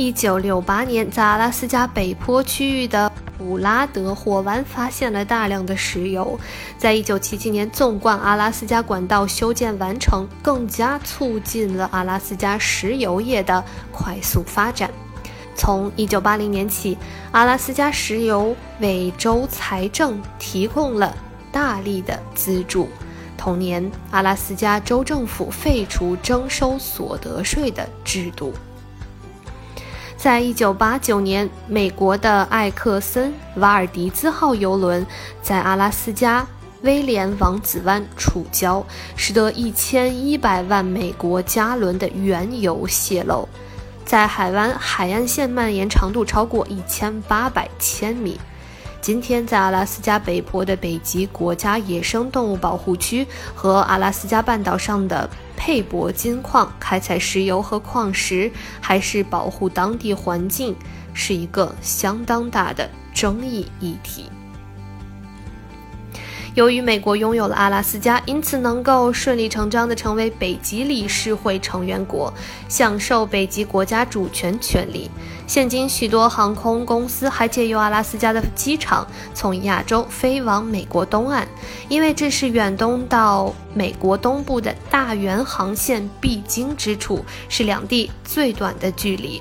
[0.00, 6.40] 一九六八年，在阿拉斯加北坡区域的普拉德火湾发现了大量的石油。
[6.78, 14.90] 在一九七七年，纵贯阿拉斯加管道修建完成，更加促进了阿拉斯加石油业的快速发展。
[15.54, 16.96] 从一九八零年起，
[17.32, 21.14] 阿拉斯加石油为州财政提供了
[21.52, 22.88] 大力的资助。
[23.36, 28.54] 同年，阿拉斯加州政府废除征收所得税的制度。
[30.22, 35.04] 在一九八九年，美国的艾克森瓦尔迪兹号游轮
[35.40, 36.46] 在阿拉斯加
[36.82, 38.84] 威廉王子湾触礁，
[39.16, 43.48] 使得一千一百万美国加仑的原油泄漏。
[44.04, 48.38] 在海湾海岸线蔓延长度超过一千八百千米。
[49.00, 60.76] 今天，在阿拉斯加北坡的北极国家野生动物保护区和阿拉斯加半岛上的佩伯金矿开采石油和矿石，还是保护当地环境，
[61.14, 64.26] 是一个相当大的争议议题。
[66.54, 72.32] 由于美国拥有了阿拉斯加，因此能够顺理成章地成为北极理事会成员国，
[72.68, 75.08] 享受北极国家主权权利。
[75.46, 81.46] 现今，许多航空公司还借由阿拉斯加的机场从亚洲飞往美国东岸，
[81.88, 89.40] 因为这是远东到美国东部的大圆航线必经之处，是两地最短的距离。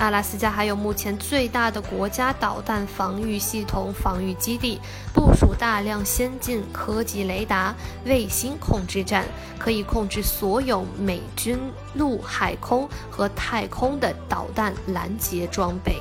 [0.00, 4.80] 阿拉斯加还有目前最大的国家导弹防御系统防御基地，
[5.12, 7.74] 部署大量先进科技雷达、
[8.06, 9.26] 卫星控制站，
[9.58, 11.58] 可以控制所有美军
[11.92, 16.00] 陆海空和太空的导弹拦截装备。